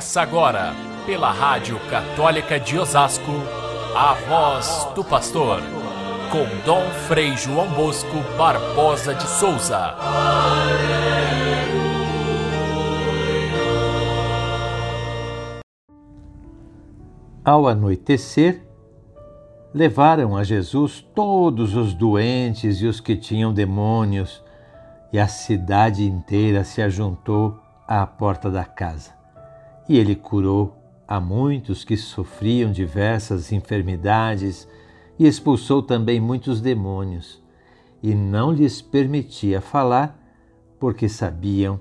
[0.00, 0.72] Começa agora,
[1.04, 3.32] pela Rádio Católica de Osasco,
[3.94, 5.60] a voz do pastor,
[6.32, 9.94] com Dom Frei João Bosco Barbosa de Souza.
[17.44, 18.66] Ao anoitecer,
[19.74, 24.42] levaram a Jesus todos os doentes e os que tinham demônios,
[25.12, 29.19] e a cidade inteira se ajuntou à porta da casa.
[29.90, 30.76] E ele curou
[31.08, 34.68] a muitos que sofriam diversas enfermidades
[35.18, 37.42] e expulsou também muitos demônios,
[38.00, 40.16] e não lhes permitia falar,
[40.78, 41.80] porque sabiam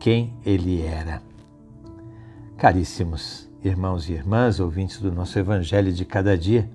[0.00, 1.22] quem ele era.
[2.56, 6.68] Caríssimos irmãos e irmãs, ouvintes do nosso Evangelho de cada dia,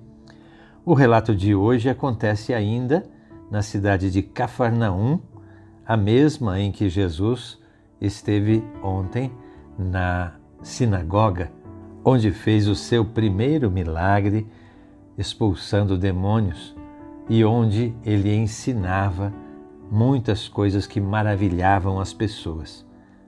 [0.86, 3.04] o relato de hoje acontece ainda
[3.50, 5.20] na cidade de Cafarnaum,
[5.84, 7.58] a mesma em que Jesus
[8.00, 9.30] esteve ontem
[9.78, 11.50] na sinagoga,
[12.04, 14.46] onde fez o seu primeiro milagre
[15.16, 16.74] expulsando demônios
[17.28, 19.32] e onde ele ensinava
[19.90, 22.84] muitas coisas que maravilhavam as pessoas.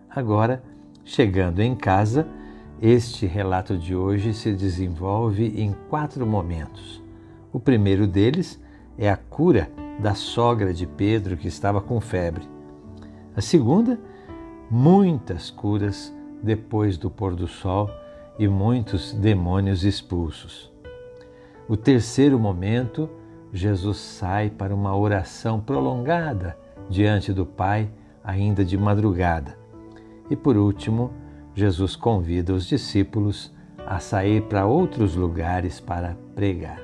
[0.08, 0.62] Agora,
[1.04, 2.26] chegando em casa,
[2.80, 7.02] este relato de hoje se desenvolve em quatro momentos.
[7.52, 8.60] O primeiro deles
[8.98, 12.48] é a cura da sogra de Pedro que estava com febre.
[13.36, 13.98] A segunda,
[14.70, 16.14] muitas curas
[16.44, 17.90] depois do pôr do sol
[18.38, 20.70] e muitos demônios expulsos.
[21.66, 23.08] O terceiro momento,
[23.52, 26.56] Jesus sai para uma oração prolongada
[26.88, 27.90] diante do Pai,
[28.22, 29.56] ainda de madrugada.
[30.28, 31.10] E por último,
[31.54, 33.52] Jesus convida os discípulos
[33.86, 36.80] a sair para outros lugares para pregar.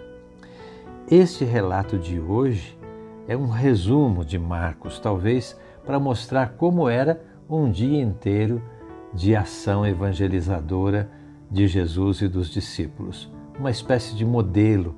[1.11, 2.79] Este relato de hoje
[3.27, 8.63] é um resumo de Marcos, talvez para mostrar como era um dia inteiro
[9.13, 11.11] de ação evangelizadora
[11.51, 14.95] de Jesus e dos discípulos, uma espécie de modelo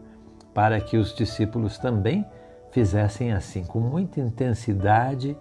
[0.52, 2.26] para que os discípulos também
[2.70, 5.36] fizessem assim, com muita intensidade,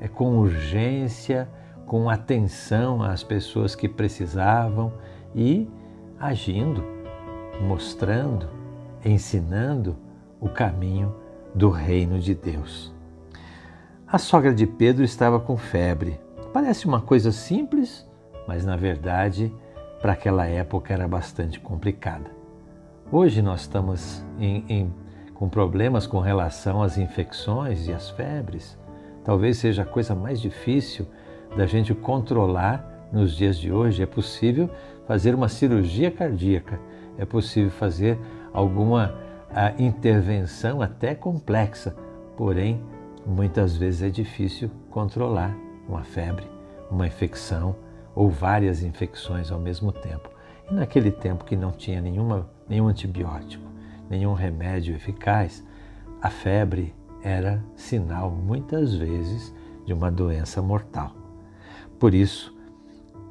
[0.00, 1.48] é, com urgência,
[1.86, 4.92] com atenção às pessoas que precisavam
[5.34, 5.68] e
[6.18, 6.84] agindo,
[7.60, 8.48] mostrando,
[9.04, 9.96] ensinando
[10.40, 11.14] o caminho
[11.54, 12.92] do reino de Deus.
[14.06, 16.18] A sogra de Pedro estava com febre.
[16.52, 18.07] Parece uma coisa simples,
[18.48, 19.54] mas na verdade,
[20.00, 22.30] para aquela época era bastante complicada.
[23.12, 24.94] Hoje nós estamos em, em,
[25.34, 28.78] com problemas com relação às infecções e às febres.
[29.22, 31.06] Talvez seja a coisa mais difícil
[31.58, 34.02] da gente controlar nos dias de hoje.
[34.02, 34.70] É possível
[35.06, 36.80] fazer uma cirurgia cardíaca,
[37.18, 38.18] é possível fazer
[38.50, 39.14] alguma
[39.54, 41.94] a intervenção até complexa,
[42.34, 42.82] porém
[43.26, 45.54] muitas vezes é difícil controlar
[45.86, 46.46] uma febre,
[46.90, 47.76] uma infecção
[48.18, 50.28] ou várias infecções ao mesmo tempo.
[50.68, 53.62] E naquele tempo que não tinha nenhuma, nenhum antibiótico,
[54.10, 55.64] nenhum remédio eficaz,
[56.20, 56.92] a febre
[57.22, 59.54] era sinal muitas vezes
[59.86, 61.14] de uma doença mortal.
[61.96, 62.52] Por isso,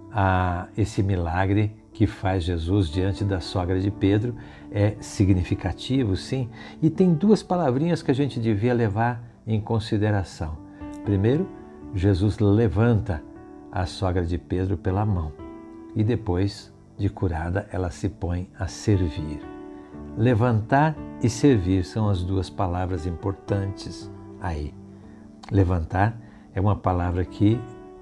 [0.10, 4.38] a, esse milagre que faz Jesus diante da sogra de Pedro
[4.72, 6.50] é significativo, sim,
[6.82, 10.58] e tem duas palavrinhas que a gente devia levar em consideração.
[11.04, 11.46] Primeiro,
[11.94, 13.22] Jesus levanta
[13.72, 15.32] a sogra de Pedro pela mão
[15.96, 19.40] e depois, de curada, ela se põe a servir.
[20.18, 24.74] Levantar e servir são as duas palavras importantes aí.
[25.52, 26.20] Levantar
[26.54, 27.60] é uma palavra que,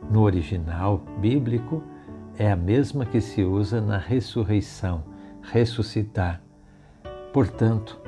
[0.09, 1.84] no original bíblico,
[2.38, 5.03] é a mesma que se usa na ressurreição,
[5.42, 6.42] ressuscitar.
[7.32, 8.00] Portanto,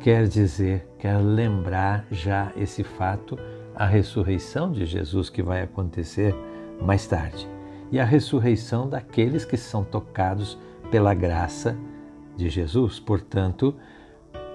[0.00, 3.38] quer dizer, quer lembrar já esse fato,
[3.74, 6.34] a ressurreição de Jesus que vai acontecer
[6.80, 7.48] mais tarde
[7.90, 10.58] e a ressurreição daqueles que são tocados
[10.90, 11.76] pela graça
[12.36, 12.98] de Jesus.
[12.98, 13.74] Portanto,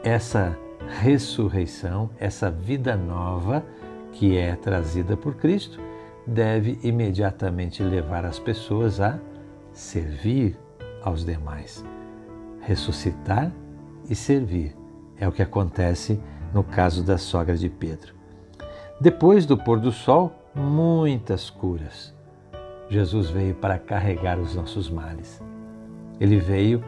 [0.03, 0.57] essa
[1.01, 3.63] ressurreição, essa vida nova
[4.11, 5.79] que é trazida por Cristo,
[6.25, 9.19] deve imediatamente levar as pessoas a
[9.71, 10.57] servir
[11.03, 11.83] aos demais.
[12.61, 13.51] Ressuscitar
[14.09, 14.75] e servir
[15.17, 16.19] é o que acontece
[16.53, 18.13] no caso da sogra de Pedro.
[18.99, 22.13] Depois do pôr do sol, muitas curas.
[22.89, 25.41] Jesus veio para carregar os nossos males.
[26.19, 26.83] Ele veio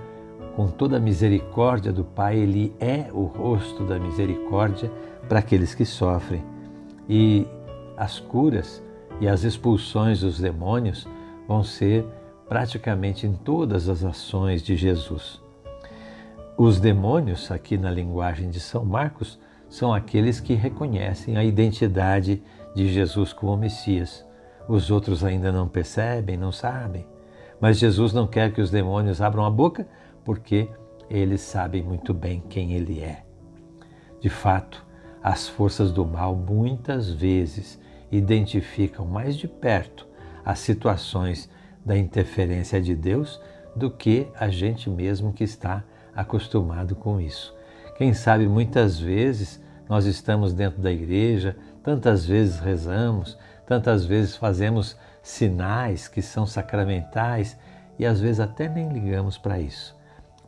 [0.56, 4.92] com toda a misericórdia do Pai, ele é o rosto da misericórdia
[5.28, 6.44] para aqueles que sofrem.
[7.10, 7.48] E
[7.98, 8.84] as curas
[9.20, 11.08] e as expulsões dos demônios
[11.48, 12.06] vão ser
[12.48, 15.42] praticamente em todas as ações de Jesus.
[16.56, 22.44] Os demônios, aqui na linguagem de São Marcos, são aqueles que reconhecem a identidade de
[22.76, 24.26] Jesus como Messias.
[24.68, 27.06] Os outros ainda não percebem, não sabem,
[27.60, 29.88] Mas Jesus não quer que os demônios abram a boca
[30.26, 30.70] porque
[31.10, 33.24] eles sabem muito bem quem ele é.
[34.20, 34.86] De fato,
[35.22, 37.80] as forças do mal muitas vezes
[38.12, 40.08] identificam mais de perto
[40.44, 41.50] as situações
[41.86, 43.42] da interferência de Deus
[43.76, 45.84] do que a gente mesmo que está
[46.16, 47.56] acostumado com isso.
[47.98, 54.98] Quem sabe muitas vezes nós estamos dentro da igreja, tantas vezes rezamos, tantas vezes fazemos
[55.22, 57.58] sinais que são sacramentais
[58.00, 59.96] e às vezes até nem ligamos para isso.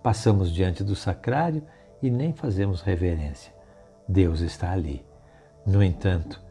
[0.02, 1.64] Passamos diante do sacrário
[2.02, 3.54] e nem fazemos reverência.
[4.08, 5.06] Deus está ali.
[5.66, 6.42] No entanto,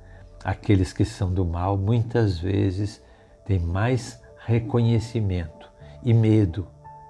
[0.44, 3.02] aqueles que são do mal muitas vezes
[3.44, 5.70] têm mais reconhecimento
[6.02, 6.66] e medo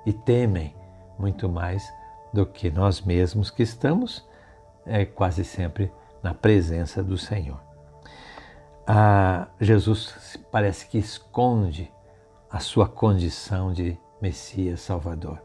[0.06, 0.74] e temem
[1.18, 1.84] muito mais
[2.32, 4.24] do que nós mesmos que estamos
[4.86, 5.90] é, quase sempre
[6.24, 7.60] na presença do Senhor.
[8.86, 11.92] Ah, Jesus parece que esconde
[12.50, 15.42] a sua condição de Messias Salvador.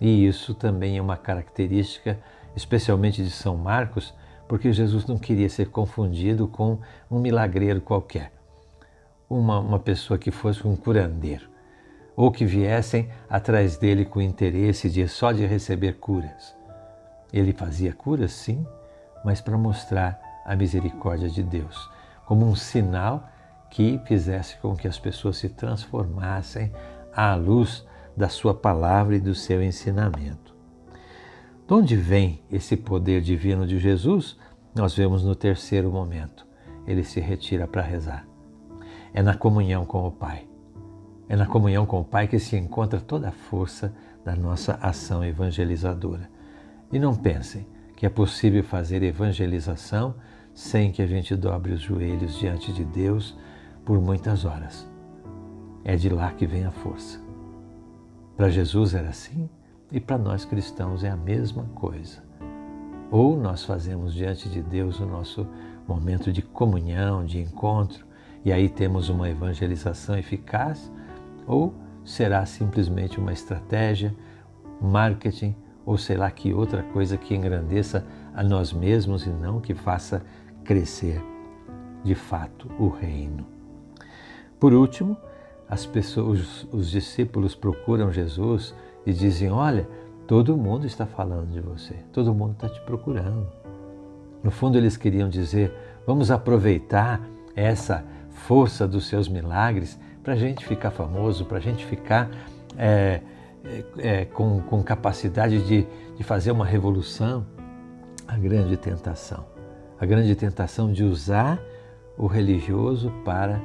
[0.00, 2.18] E isso também é uma característica,
[2.56, 4.14] especialmente de São Marcos,
[4.48, 6.78] porque Jesus não queria ser confundido com
[7.10, 8.32] um milagreiro qualquer,
[9.28, 11.48] uma, uma pessoa que fosse um curandeiro,
[12.16, 16.54] ou que viessem atrás dele com interesse de só de receber curas.
[17.32, 18.64] Ele fazia curas, sim,
[19.24, 21.90] mas para mostrar a misericórdia de Deus,
[22.26, 23.28] como um sinal
[23.70, 26.72] que fizesse com que as pessoas se transformassem
[27.12, 27.84] à luz
[28.16, 30.54] da sua palavra e do seu ensinamento.
[31.66, 34.38] De onde vem esse poder divino de Jesus?
[34.74, 36.46] Nós vemos no terceiro momento.
[36.86, 38.26] Ele se retira para rezar.
[39.14, 40.46] É na comunhão com o Pai.
[41.28, 43.94] É na comunhão com o Pai que se encontra toda a força
[44.24, 46.28] da nossa ação evangelizadora.
[46.92, 50.14] E não pensem que é possível fazer evangelização
[50.52, 53.36] sem que a gente dobre os joelhos diante de Deus
[53.84, 54.88] por muitas horas.
[55.84, 57.20] É de lá que vem a força.
[58.36, 59.48] Para Jesus era assim
[59.90, 62.22] e para nós cristãos é a mesma coisa.
[63.10, 65.46] Ou nós fazemos diante de Deus o nosso
[65.86, 68.04] momento de comunhão, de encontro,
[68.44, 70.90] e aí temos uma evangelização eficaz,
[71.46, 71.74] ou
[72.04, 74.14] será simplesmente uma estratégia,
[74.80, 75.54] marketing
[75.84, 78.04] ou sei lá que outra coisa que engrandeça
[78.34, 80.22] a nós mesmos e não que faça
[80.64, 81.22] crescer
[82.02, 83.46] de fato o reino.
[84.58, 85.16] Por último,
[85.68, 88.74] as pessoas, os discípulos procuram Jesus
[89.06, 89.88] e dizem: Olha,
[90.26, 93.46] todo mundo está falando de você, todo mundo está te procurando.
[94.42, 95.72] No fundo, eles queriam dizer:
[96.06, 97.20] vamos aproveitar
[97.56, 102.30] essa força dos seus milagres para a gente ficar famoso, para a gente ficar
[102.76, 103.20] é,
[103.64, 107.46] é, é, com, com capacidade de, de fazer uma revolução.
[108.26, 109.44] A grande tentação,
[110.00, 111.60] a grande tentação de usar
[112.16, 113.60] o religioso para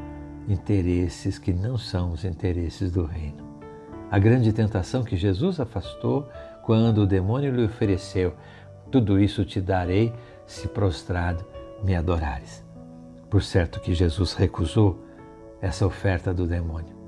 [0.48, 3.48] interesses que não são os interesses do reino.
[4.12, 6.28] A grande tentação que Jesus afastou
[6.64, 8.34] quando o demônio lhe ofereceu:
[8.92, 10.14] Tudo isso te darei
[10.46, 11.46] se prostrado
[11.84, 12.66] me adorares.
[13.30, 15.06] Por certo que Jesus recusou
[15.62, 16.99] essa oferta do demônio.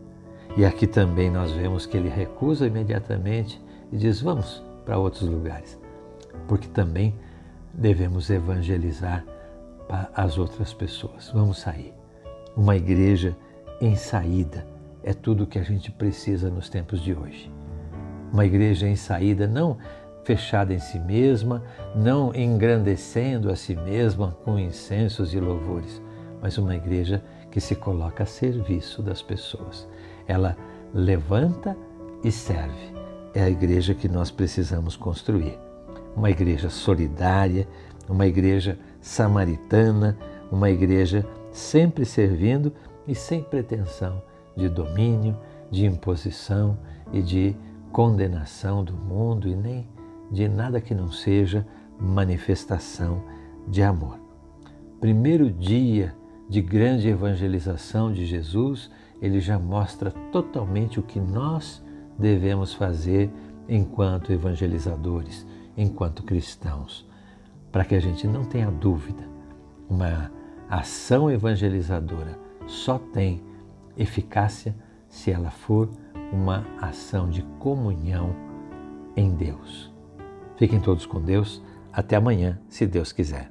[0.57, 3.61] E aqui também nós vemos que ele recusa imediatamente
[3.91, 5.79] e diz: Vamos para outros lugares,
[6.47, 7.15] porque também
[7.73, 9.23] devemos evangelizar
[9.87, 11.29] para as outras pessoas.
[11.33, 11.93] Vamos sair.
[12.55, 13.35] Uma igreja
[13.79, 14.67] em saída
[15.03, 17.51] é tudo o que a gente precisa nos tempos de hoje.
[18.31, 19.77] Uma igreja em saída, não
[20.23, 21.63] fechada em si mesma,
[21.95, 26.01] não engrandecendo a si mesma com incensos e louvores,
[26.41, 29.87] mas uma igreja que se coloca a serviço das pessoas.
[30.25, 30.57] Ela
[30.93, 31.77] levanta
[32.23, 32.93] e serve.
[33.33, 35.59] É a igreja que nós precisamos construir.
[36.15, 37.67] Uma igreja solidária,
[38.09, 40.17] uma igreja samaritana,
[40.51, 42.73] uma igreja sempre servindo
[43.07, 44.21] e sem pretensão
[44.55, 45.37] de domínio,
[45.69, 46.77] de imposição
[47.11, 47.55] e de
[47.91, 49.87] condenação do mundo e nem
[50.29, 51.65] de nada que não seja
[51.99, 53.21] manifestação
[53.67, 54.17] de amor.
[54.99, 56.15] Primeiro dia
[56.51, 58.91] de grande evangelização de Jesus,
[59.21, 61.81] ele já mostra totalmente o que nós
[62.19, 63.31] devemos fazer
[63.69, 67.09] enquanto evangelizadores, enquanto cristãos,
[67.71, 69.23] para que a gente não tenha dúvida.
[69.89, 70.29] Uma
[70.69, 73.41] ação evangelizadora só tem
[73.97, 74.75] eficácia
[75.07, 75.89] se ela for
[76.33, 78.35] uma ação de comunhão
[79.15, 79.89] em Deus.
[80.57, 81.63] Fiquem todos com Deus.
[81.93, 83.50] Até amanhã, se Deus quiser.